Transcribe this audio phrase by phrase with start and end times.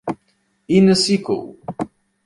[0.75, 1.61] Inner Circle